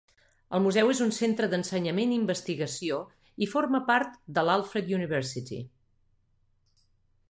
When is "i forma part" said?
3.47-4.19